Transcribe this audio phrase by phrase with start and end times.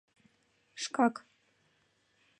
[0.83, 1.15] —Шкак...